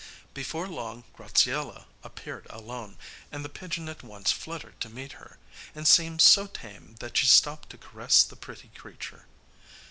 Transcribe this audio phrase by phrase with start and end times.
[0.33, 2.97] Before long Graziella appeared alone,
[3.31, 5.37] and the pigeon at once fluttered to meet her,
[5.75, 9.27] and seemed so tame that she stopped to caress the pretty creature.